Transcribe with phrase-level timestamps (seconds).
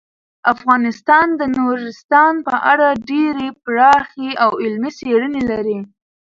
[0.53, 5.79] افغانستان د نورستان په اړه ډیرې پراخې او علمي څېړنې لري.